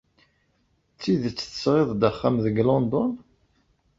[0.93, 3.11] D tidet tesɣiḍ-d axxam deg London?